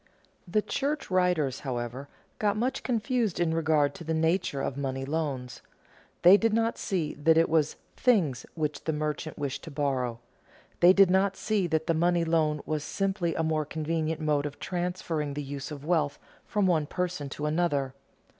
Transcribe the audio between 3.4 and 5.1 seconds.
regard to the nature of money